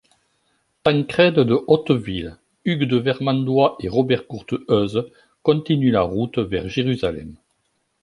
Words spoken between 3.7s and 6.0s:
et Robert Courteheuse continuent